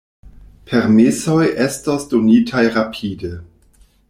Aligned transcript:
Permesoj 0.71 1.43
estos 1.67 2.09
donitaj 2.15 2.67
rapide. 2.79 3.35